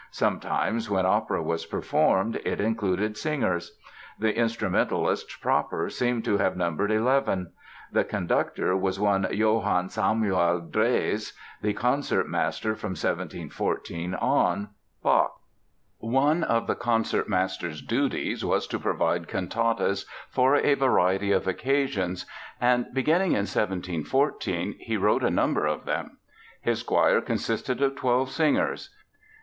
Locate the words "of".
16.45-16.65, 21.31-21.47, 25.67-25.85, 27.83-27.95